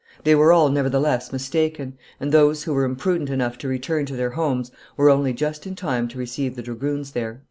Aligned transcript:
They 0.23 0.33
were 0.33 0.51
all, 0.51 0.69
nevertheless, 0.69 1.31
mistaken; 1.31 1.93
and 2.19 2.31
those 2.31 2.63
who 2.63 2.73
were 2.73 2.85
imprudent 2.85 3.29
enough 3.29 3.59
to 3.59 3.67
return 3.67 4.07
to 4.07 4.15
their 4.15 4.31
homes 4.31 4.71
were 4.97 5.11
only 5.11 5.31
just 5.31 5.67
in 5.67 5.75
time 5.75 6.07
to 6.07 6.17
receive 6.17 6.55
the 6.55 6.63
dragoons 6.63 7.11
there." 7.11 7.39